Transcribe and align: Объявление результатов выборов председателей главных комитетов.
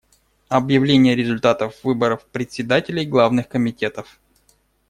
Объявление 0.47 1.15
результатов 1.15 1.75
выборов 1.83 2.25
председателей 2.25 3.05
главных 3.05 3.47
комитетов. 3.47 4.19